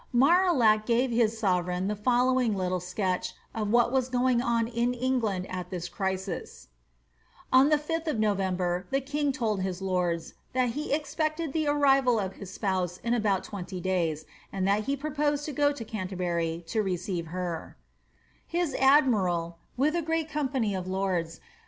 [0.11, 4.95] Marillac * gave his sovereign the following little sketch of what was going on in
[4.95, 6.69] England at this crisis:—
[7.53, 11.65] ^ Oil the 5tli of November, the king told his lords, * that he expected the
[11.65, 14.17] mrrivtl of hib spou:»« ia about twenty day:>,
[14.51, 17.25] and that he proix)sed to go to Canterbury tt * Despatches of Marillac, in
[18.71, 21.39] the Royal Library at Paris.